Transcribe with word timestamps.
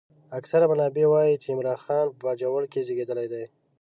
اکثر 0.39 0.61
منابع 0.71 1.05
وايي 1.09 1.35
چې 1.41 1.47
عمرا 1.53 1.75
خان 1.83 2.05
په 2.11 2.17
باجوړ 2.25 2.63
کې 2.71 2.85
زېږېدلی 2.87 3.27
دی. 3.33 3.45